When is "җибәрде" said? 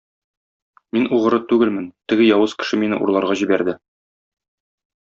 3.45-3.79